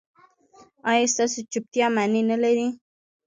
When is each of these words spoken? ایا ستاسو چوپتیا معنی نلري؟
ایا 0.89 1.05
ستاسو 1.13 1.39
چوپتیا 1.51 1.85
معنی 1.95 2.21
نلري؟ 2.29 2.67